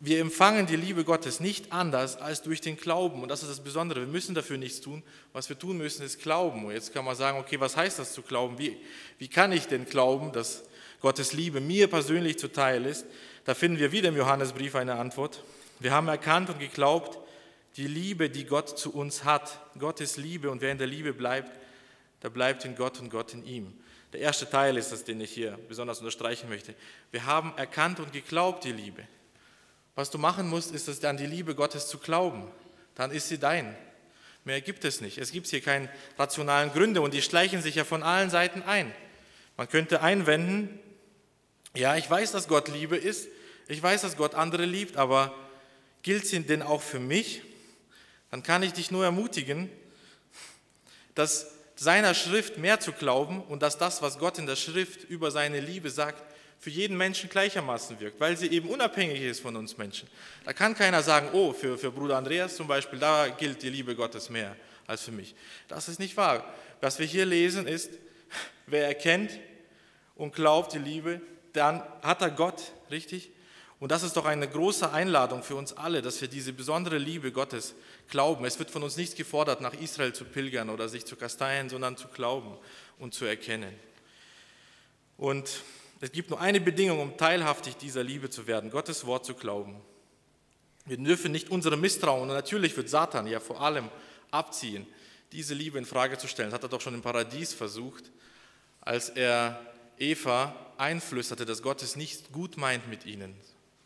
wir 0.00 0.20
empfangen 0.20 0.66
die 0.66 0.76
Liebe 0.76 1.04
Gottes 1.04 1.40
nicht 1.40 1.72
anders 1.72 2.16
als 2.16 2.42
durch 2.42 2.60
den 2.60 2.76
Glauben. 2.76 3.22
Und 3.22 3.28
das 3.28 3.42
ist 3.42 3.50
das 3.50 3.62
Besondere. 3.62 4.00
Wir 4.00 4.06
müssen 4.06 4.34
dafür 4.34 4.58
nichts 4.58 4.80
tun. 4.80 5.02
Was 5.32 5.48
wir 5.48 5.58
tun 5.58 5.78
müssen, 5.78 6.04
ist 6.04 6.20
Glauben. 6.20 6.66
Und 6.66 6.72
jetzt 6.72 6.92
kann 6.92 7.04
man 7.04 7.16
sagen, 7.16 7.38
okay, 7.38 7.60
was 7.60 7.76
heißt 7.76 7.98
das 7.98 8.12
zu 8.12 8.22
glauben? 8.22 8.58
Wie, 8.58 8.76
wie 9.18 9.28
kann 9.28 9.52
ich 9.52 9.66
denn 9.66 9.84
glauben, 9.84 10.32
dass 10.32 10.64
Gottes 11.00 11.32
Liebe 11.32 11.60
mir 11.60 11.88
persönlich 11.88 12.38
zuteil 12.38 12.86
ist? 12.86 13.06
Da 13.44 13.54
finden 13.54 13.78
wir 13.78 13.92
wieder 13.92 14.08
im 14.08 14.16
Johannesbrief 14.16 14.74
eine 14.74 14.94
Antwort. 14.94 15.42
Wir 15.78 15.92
haben 15.92 16.08
erkannt 16.08 16.50
und 16.50 16.58
geglaubt, 16.58 17.18
die 17.76 17.86
Liebe, 17.86 18.30
die 18.30 18.44
Gott 18.44 18.78
zu 18.78 18.92
uns 18.92 19.24
hat. 19.24 19.60
Gott 19.78 20.00
ist 20.00 20.16
Liebe 20.16 20.50
und 20.50 20.60
wer 20.60 20.72
in 20.72 20.78
der 20.78 20.86
Liebe 20.86 21.12
bleibt, 21.12 21.58
der 22.22 22.30
bleibt 22.30 22.64
in 22.64 22.76
Gott 22.76 23.00
und 23.00 23.10
Gott 23.10 23.34
in 23.34 23.44
ihm. 23.44 23.74
Der 24.12 24.20
erste 24.20 24.48
Teil 24.48 24.76
ist 24.76 24.92
das, 24.92 25.04
den 25.04 25.20
ich 25.20 25.32
hier 25.32 25.58
besonders 25.68 25.98
unterstreichen 25.98 26.48
möchte. 26.48 26.74
Wir 27.10 27.26
haben 27.26 27.52
erkannt 27.56 27.98
und 28.00 28.12
geglaubt 28.12 28.64
die 28.64 28.72
Liebe. 28.72 29.06
Was 29.94 30.10
du 30.10 30.18
machen 30.18 30.48
musst, 30.48 30.72
ist 30.72 30.88
es 30.88 31.04
an 31.04 31.16
die 31.16 31.26
Liebe 31.26 31.54
Gottes 31.54 31.88
zu 31.88 31.98
glauben. 31.98 32.50
Dann 32.94 33.10
ist 33.10 33.28
sie 33.28 33.38
dein. 33.38 33.76
Mehr 34.44 34.60
gibt 34.60 34.84
es 34.84 35.00
nicht. 35.00 35.18
Es 35.18 35.32
gibt 35.32 35.46
hier 35.46 35.60
keine 35.60 35.88
rationalen 36.18 36.72
Gründe 36.72 37.00
und 37.00 37.14
die 37.14 37.22
schleichen 37.22 37.62
sich 37.62 37.76
ja 37.76 37.84
von 37.84 38.02
allen 38.02 38.30
Seiten 38.30 38.62
ein. 38.62 38.92
Man 39.56 39.68
könnte 39.68 40.02
einwenden, 40.02 40.78
ja, 41.74 41.96
ich 41.96 42.08
weiß, 42.10 42.32
dass 42.32 42.48
Gott 42.48 42.68
Liebe 42.68 42.96
ist, 42.96 43.28
ich 43.68 43.82
weiß, 43.82 44.02
dass 44.02 44.16
Gott 44.16 44.34
andere 44.34 44.64
liebt, 44.64 44.96
aber 44.96 45.34
gilt 46.02 46.26
sie 46.26 46.40
denn 46.40 46.62
auch 46.62 46.82
für 46.82 47.00
mich? 47.00 47.42
Dann 48.30 48.42
kann 48.42 48.62
ich 48.62 48.72
dich 48.72 48.90
nur 48.90 49.04
ermutigen, 49.04 49.70
dass 51.14 51.52
seiner 51.76 52.14
Schrift 52.14 52.58
mehr 52.58 52.80
zu 52.80 52.92
glauben 52.92 53.42
und 53.42 53.62
dass 53.62 53.78
das, 53.78 54.02
was 54.02 54.18
Gott 54.18 54.38
in 54.38 54.46
der 54.46 54.56
Schrift 54.56 55.04
über 55.04 55.30
seine 55.30 55.60
Liebe 55.60 55.90
sagt, 55.90 56.22
für 56.64 56.70
jeden 56.70 56.96
Menschen 56.96 57.28
gleichermaßen 57.28 58.00
wirkt, 58.00 58.18
weil 58.18 58.38
sie 58.38 58.46
eben 58.46 58.70
unabhängig 58.70 59.20
ist 59.20 59.40
von 59.40 59.54
uns 59.54 59.76
Menschen. 59.76 60.08
Da 60.46 60.54
kann 60.54 60.74
keiner 60.74 61.02
sagen, 61.02 61.28
oh, 61.34 61.52
für, 61.52 61.76
für 61.76 61.92
Bruder 61.92 62.16
Andreas 62.16 62.56
zum 62.56 62.66
Beispiel, 62.66 62.98
da 62.98 63.28
gilt 63.28 63.62
die 63.62 63.68
Liebe 63.68 63.94
Gottes 63.94 64.30
mehr 64.30 64.56
als 64.86 65.02
für 65.02 65.12
mich. 65.12 65.34
Das 65.68 65.90
ist 65.90 65.98
nicht 65.98 66.16
wahr. 66.16 66.42
Was 66.80 66.98
wir 66.98 67.04
hier 67.04 67.26
lesen 67.26 67.66
ist, 67.66 67.90
wer 68.66 68.86
erkennt 68.86 69.38
und 70.14 70.34
glaubt 70.34 70.72
die 70.72 70.78
Liebe, 70.78 71.20
dann 71.52 71.82
hat 72.00 72.22
er 72.22 72.30
Gott, 72.30 72.72
richtig? 72.90 73.30
Und 73.78 73.92
das 73.92 74.02
ist 74.02 74.16
doch 74.16 74.24
eine 74.24 74.48
große 74.48 74.90
Einladung 74.90 75.42
für 75.42 75.56
uns 75.56 75.74
alle, 75.74 76.00
dass 76.00 76.18
wir 76.22 76.28
diese 76.28 76.54
besondere 76.54 76.96
Liebe 76.96 77.30
Gottes 77.30 77.74
glauben. 78.08 78.46
Es 78.46 78.58
wird 78.58 78.70
von 78.70 78.82
uns 78.82 78.96
nichts 78.96 79.16
gefordert, 79.16 79.60
nach 79.60 79.74
Israel 79.74 80.14
zu 80.14 80.24
pilgern 80.24 80.70
oder 80.70 80.88
sich 80.88 81.04
zu 81.04 81.16
kasteien, 81.16 81.68
sondern 81.68 81.98
zu 81.98 82.08
glauben 82.08 82.56
und 82.98 83.12
zu 83.12 83.26
erkennen. 83.26 83.74
Und 85.18 85.60
es 86.04 86.12
gibt 86.12 86.28
nur 86.28 86.38
eine 86.38 86.60
Bedingung, 86.60 87.00
um 87.00 87.16
teilhaftig 87.16 87.76
dieser 87.76 88.04
Liebe 88.04 88.28
zu 88.28 88.46
werden, 88.46 88.70
Gottes 88.70 89.06
Wort 89.06 89.24
zu 89.24 89.32
glauben. 89.32 89.80
Wir 90.84 90.98
dürfen 90.98 91.32
nicht 91.32 91.48
unsere 91.48 91.78
Misstrauen, 91.78 92.28
und 92.28 92.34
natürlich 92.34 92.76
wird 92.76 92.90
Satan 92.90 93.26
ja 93.26 93.40
vor 93.40 93.62
allem 93.62 93.88
abziehen, 94.30 94.86
diese 95.32 95.54
Liebe 95.54 95.78
in 95.78 95.86
Frage 95.86 96.18
zu 96.18 96.28
stellen. 96.28 96.50
Das 96.50 96.56
hat 96.56 96.64
er 96.64 96.68
doch 96.68 96.82
schon 96.82 96.92
im 96.92 97.00
Paradies 97.00 97.54
versucht, 97.54 98.12
als 98.82 99.08
er 99.08 99.58
Eva 99.98 100.54
einflüsterte, 100.76 101.46
dass 101.46 101.62
Gott 101.62 101.82
es 101.82 101.96
nicht 101.96 102.32
gut 102.32 102.58
meint 102.58 102.86
mit 102.90 103.06
ihnen, 103.06 103.34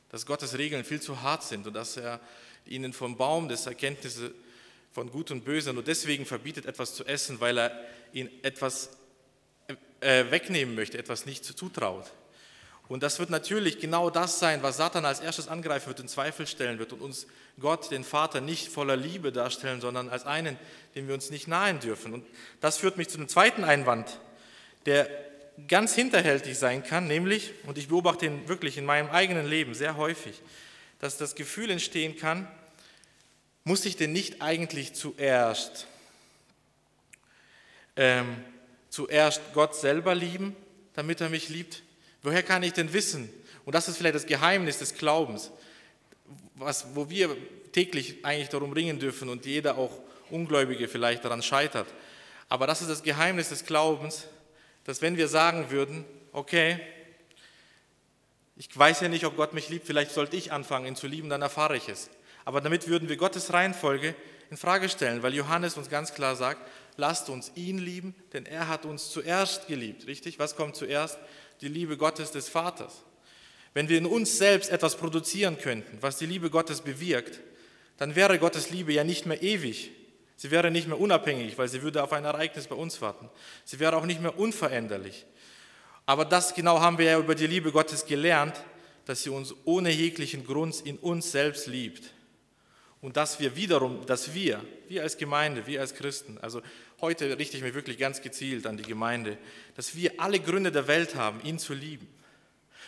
dass 0.09 0.27
Gottes 0.27 0.59
Regeln 0.59 0.83
viel 0.83 1.01
zu 1.01 1.23
hart 1.23 1.45
sind 1.45 1.69
und 1.69 1.75
dass 1.75 1.97
er 1.97 2.19
ihnen 2.67 2.93
vom 2.93 3.17
Baum 3.17 3.49
des 3.49 3.67
Erkenntnisses 3.67 4.33
von 4.91 5.13
Gut 5.13 5.31
und 5.31 5.45
Böse 5.45 5.73
nur 5.73 5.85
deswegen 5.85 6.27
verbietet, 6.27 6.67
etwas 6.67 6.97
zu 6.97 7.05
essen, 7.05 7.39
weil 7.39 7.59
er 7.59 7.81
ihnen 8.13 8.29
etwas 8.43 8.98
wegnehmen 10.01 10.75
möchte, 10.75 10.99
etwas 10.99 11.27
nicht 11.27 11.45
zutraut. 11.45 12.11
Und 12.89 13.03
das 13.03 13.19
wird 13.19 13.29
natürlich 13.29 13.81
genau 13.81 14.09
das 14.09 14.39
sein, 14.39 14.63
was 14.63 14.79
Satan 14.79 15.05
als 15.05 15.21
erstes 15.21 15.47
angreifen 15.47 15.89
wird, 15.89 16.01
in 16.01 16.09
Zweifel 16.09 16.47
stellen 16.47 16.79
wird 16.79 16.95
und 16.95 17.03
uns 17.03 17.27
Gott, 17.61 17.91
den 17.91 18.03
Vater, 18.03 18.41
nicht 18.41 18.69
voller 18.69 18.97
Liebe 18.97 19.31
darstellen, 19.31 19.83
sondern 19.83 20.09
als 20.09 20.25
einen, 20.25 20.59
dem 20.95 21.07
wir 21.07 21.15
uns 21.15 21.29
nicht 21.31 21.49
nahen 21.49 21.81
dürfen. 21.81 22.15
Und 22.15 22.25
das 22.61 22.79
führt 22.79 22.97
mich 22.97 23.09
zu 23.09 23.19
dem 23.19 23.29
zweiten 23.29 23.63
Einwand, 23.63 24.19
der 24.87 25.11
ganz 25.67 25.95
hinterhältig 25.95 26.57
sein 26.57 26.83
kann, 26.83 27.07
nämlich, 27.07 27.53
und 27.67 27.77
ich 27.77 27.89
beobachte 27.89 28.27
ihn 28.27 28.49
wirklich 28.49 28.79
in 28.79 28.87
meinem 28.87 29.11
eigenen 29.11 29.47
Leben 29.47 29.75
sehr 29.75 29.97
häufig, 29.97 30.41
dass 31.01 31.19
das 31.19 31.35
Gefühl 31.35 31.71
entstehen 31.71 32.17
kann, 32.17 32.49
muss 33.65 33.85
ich 33.85 33.97
denn 33.97 34.13
nicht 34.13 34.41
eigentlich 34.41 34.95
zuerst 34.95 35.87
ähm, 37.97 38.37
zuerst 38.91 39.41
Gott 39.55 39.75
selber 39.75 40.15
lieben, 40.15 40.57
damit 40.95 41.21
er 41.21 41.29
mich 41.29 41.49
liebt? 41.49 41.83
Woher 42.23 42.43
kann 42.43 42.63
ich 42.63 42.73
denn 42.73 42.93
wissen? 42.93 43.31
Und 43.65 43.75
das 43.75 43.89
ist 43.89 43.99
vielleicht 43.99 44.15
das 44.15 44.27
Geheimnis 44.27 44.79
des 44.79 44.95
Glaubens, 44.95 45.51
was, 46.55 46.87
wo 46.95 47.09
wir 47.11 47.37
täglich 47.73 48.25
eigentlich 48.25 48.49
darum 48.49 48.73
ringen 48.73 48.99
dürfen 48.99 49.29
und 49.29 49.47
jeder 49.47 49.79
auch 49.79 49.93
Ungläubige 50.31 50.89
vielleicht 50.89 51.25
daran 51.25 51.43
scheitert. 51.43 51.87
Aber 52.49 52.67
das 52.67 52.81
ist 52.81 52.91
das 52.91 53.03
Geheimnis 53.03 53.51
des 53.51 53.65
Glaubens, 53.65 54.27
dass 54.85 55.03
wenn 55.03 55.17
wir 55.17 55.29
sagen 55.29 55.71
würden, 55.71 56.05
okay, 56.33 56.81
ich 58.57 58.77
weiß 58.77 59.01
ja 59.01 59.09
nicht, 59.09 59.25
ob 59.25 59.37
Gott 59.37 59.53
mich 59.53 59.69
liebt, 59.69 59.87
vielleicht 59.87 60.11
sollte 60.11 60.37
ich 60.37 60.51
anfangen, 60.51 60.87
ihn 60.87 60.97
zu 60.97 61.07
lieben, 61.07 61.29
dann 61.29 61.43
erfahre 61.43 61.77
ich 61.77 61.89
es. 61.89 62.11
Aber 62.45 62.61
damit 62.61 62.89
würden 62.89 63.09
wir 63.09 63.17
Gottes 63.17 63.53
Reihenfolge 63.53 64.15
in 64.51 64.57
Frage 64.57 64.89
stellen, 64.89 65.23
weil 65.23 65.35
Johannes 65.35 65.77
uns 65.77 65.91
ganz 65.91 66.15
klar 66.15 66.35
sagt, 66.35 66.61
lasst 66.99 67.31
uns 67.31 67.53
ihn 67.55 67.79
lieben, 67.79 68.15
denn 68.35 68.45
er 68.45 68.69
hat 68.69 68.85
uns 68.85 69.11
zuerst 69.11 69.67
geliebt. 69.69 70.07
Richtig? 70.07 70.39
Was 70.39 70.55
kommt 70.55 70.77
zuerst? 70.77 71.19
Die 71.63 71.69
Liebe 71.69 71.97
Gottes 71.97 72.31
des 72.33 72.49
Vaters. 72.49 73.05
Wenn 73.73 73.89
wir 73.89 73.97
in 73.97 74.07
uns 74.07 74.37
selbst 74.37 74.71
etwas 74.71 74.97
produzieren 74.97 75.59
könnten, 75.59 75.99
was 76.01 76.19
die 76.19 76.27
Liebe 76.27 76.51
Gottes 76.51 76.81
bewirkt, 76.81 77.41
dann 77.97 78.15
wäre 78.15 78.39
Gottes 78.39 78.71
Liebe 78.71 78.93
ja 78.93 79.05
nicht 79.05 79.25
mehr 79.25 79.43
ewig. 79.43 79.91
Sie 80.37 80.51
wäre 80.51 80.71
nicht 80.71 80.87
mehr 80.87 81.01
unabhängig, 81.01 81.59
weil 81.59 81.69
sie 81.69 81.83
würde 81.83 82.03
auf 82.03 82.13
ein 82.13 82.25
Ereignis 82.25 82.67
bei 82.67 82.77
uns 82.77 83.01
warten. 83.01 83.29
Sie 83.65 83.81
wäre 83.81 83.97
auch 83.97 84.07
nicht 84.07 84.21
mehr 84.21 84.39
unveränderlich. 84.39 85.27
Aber 86.07 86.25
das 86.25 86.55
genau 86.55 86.81
haben 86.81 86.99
wir 86.99 87.07
ja 87.07 87.19
über 87.19 87.35
die 87.35 87.47
Liebe 87.47 87.73
Gottes 87.73 88.07
gelernt, 88.07 88.55
dass 89.05 89.23
sie 89.23 89.31
uns 89.31 89.55
ohne 89.65 89.91
jeglichen 89.91 90.45
Grund 90.45 90.81
in 90.81 90.97
uns 90.99 91.33
selbst 91.33 91.67
liebt. 91.67 92.13
Und 93.01 93.17
dass 93.17 93.39
wir 93.39 93.55
wiederum, 93.57 94.05
dass 94.07 94.35
wir, 94.35 94.65
wir 94.89 95.03
als 95.03 95.17
Gemeinde, 95.17 95.67
wir 95.67 95.81
als 95.81 95.95
Christen, 95.95 96.39
also 96.39 96.63
heute 97.01 97.39
richte 97.39 97.57
ich 97.57 97.63
mich 97.63 97.75
wirklich 97.75 97.99
ganz 97.99 98.23
gezielt 98.23 98.67
an 98.67 98.77
die 98.77 98.83
Gemeinde, 98.83 99.39
dass 99.77 99.95
wir 99.95 100.13
alle 100.19 100.41
Gründe 100.41 100.73
der 100.73 100.87
Welt 100.87 101.15
haben, 101.15 101.41
ihn 101.45 101.59
zu 101.59 101.75
lieben. 101.75 102.09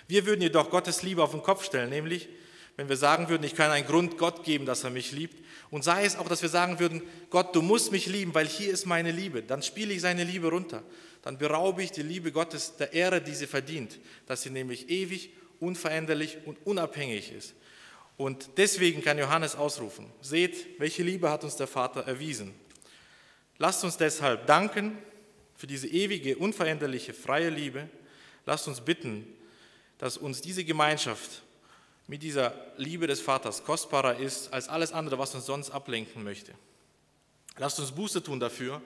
Wir 0.09 0.27
würden 0.27 0.43
jedoch 0.43 0.71
Gottes 0.71 1.03
Liebe 1.03 1.23
auf 1.23 1.31
den 1.31 1.43
Kopf 1.43 1.65
stellen, 1.65 1.91
nämlich 1.91 2.29
wenn 2.77 2.89
wir 2.89 2.97
sagen 2.97 3.29
würden, 3.29 3.45
ich 3.45 3.55
kann 3.55 3.71
einen 3.71 3.87
Grund 3.87 4.17
Gott 4.17 4.43
geben, 4.43 4.65
dass 4.65 4.85
er 4.85 4.91
mich 4.91 5.13
liebt. 5.13 5.37
Und 5.71 5.85
sei 5.85 6.05
es 6.05 6.17
auch, 6.17 6.29
dass 6.29 6.41
wir 6.41 6.49
sagen 6.49 6.79
würden, 6.81 7.03
Gott, 7.29 7.55
du 7.55 7.61
musst 7.61 7.93
mich 7.93 8.07
lieben, 8.07 8.35
weil 8.35 8.47
hier 8.47 8.73
ist 8.73 8.87
meine 8.87 9.13
Liebe. 9.13 9.43
Dann 9.43 9.63
spiele 9.63 9.93
ich 9.93 10.01
seine 10.01 10.25
Liebe 10.25 10.49
runter. 10.49 10.83
Dann 11.21 11.37
beraube 11.37 11.83
ich 11.83 11.93
die 11.93 12.03
Liebe 12.03 12.33
Gottes 12.33 12.77
der 12.77 12.95
Ehre, 12.95 13.21
die 13.21 13.35
sie 13.35 13.47
verdient, 13.47 13.99
dass 14.27 14.43
sie 14.43 14.51
nämlich 14.51 14.89
ewig, 14.89 15.31
unveränderlich 15.59 16.39
und 16.47 16.57
unabhängig 16.65 17.33
ist. 17.33 17.55
Und 18.17 18.49
deswegen 18.57 19.03
kann 19.03 19.19
Johannes 19.19 19.57
ausrufen, 19.57 20.07
seht, 20.23 20.81
welche 20.81 21.03
Liebe 21.03 21.31
hat 21.31 21.45
uns 21.45 21.57
der 21.57 21.67
Vater 21.67 22.07
erwiesen. 22.07 22.55
Lasst 23.61 23.85
uns 23.85 23.97
deshalb 23.97 24.49
danken 24.49 24.99
für 25.55 25.69
diese 25.69 25.87
ewige, 25.87 26.37
unveränderliche, 26.37 27.15
freie 27.15 27.51
Liebe. 27.51 27.89
Lasst 28.45 28.67
uns 28.67 28.81
bitten, 28.81 29.25
dass 29.99 30.17
uns 30.17 30.41
diese 30.41 30.65
Gemeinschaft 30.65 31.43
mit 32.09 32.25
dieser 32.25 32.53
Liebe 32.77 33.07
des 33.07 33.21
Vaters 33.21 33.63
kostbarer 33.63 34.17
ist 34.17 34.53
als 34.53 34.69
alles 34.69 34.91
andere, 34.91 35.17
was 35.17 35.33
uns 35.37 35.47
sonst 35.47 35.71
ablenken 35.71 36.25
möchte. 36.25 36.53
Lasst 37.57 37.79
uns 37.79 37.93
Buße 37.93 38.21
tun 38.21 38.41
dafür 38.41 38.83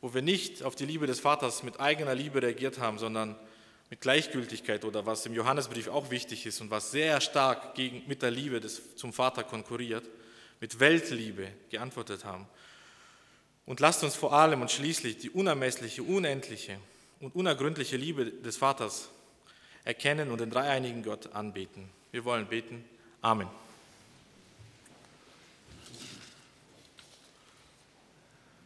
wo 0.00 0.14
wir 0.14 0.22
nicht 0.22 0.62
auf 0.62 0.74
die 0.74 0.86
Liebe 0.86 1.06
des 1.06 1.20
Vaters 1.20 1.62
mit 1.62 1.78
eigener 1.78 2.14
Liebe 2.14 2.42
reagiert 2.42 2.78
haben, 2.78 2.98
sondern 2.98 3.36
mit 3.90 4.00
Gleichgültigkeit 4.00 4.84
oder 4.84 5.04
was 5.04 5.26
im 5.26 5.34
Johannesbrief 5.34 5.88
auch 5.88 6.10
wichtig 6.10 6.46
ist 6.46 6.60
und 6.60 6.70
was 6.70 6.90
sehr 6.90 7.20
stark 7.20 7.74
gegen, 7.74 8.02
mit 8.06 8.22
der 8.22 8.30
Liebe 8.30 8.60
des, 8.60 8.96
zum 8.96 9.12
Vater 9.12 9.44
konkurriert, 9.44 10.08
mit 10.60 10.80
Weltliebe 10.80 11.48
geantwortet 11.70 12.24
haben. 12.24 12.46
Und 13.66 13.80
lasst 13.80 14.02
uns 14.02 14.16
vor 14.16 14.32
allem 14.32 14.62
und 14.62 14.70
schließlich 14.70 15.18
die 15.18 15.30
unermessliche, 15.30 16.02
unendliche 16.02 16.78
und 17.20 17.34
unergründliche 17.34 17.96
Liebe 17.96 18.26
des 18.26 18.56
Vaters 18.56 19.10
erkennen 19.84 20.30
und 20.30 20.40
den 20.40 20.50
dreieinigen 20.50 21.02
Gott 21.02 21.34
anbeten. 21.34 21.88
Wir 22.10 22.24
wollen 22.24 22.46
beten. 22.46 22.84
Amen. 23.20 23.48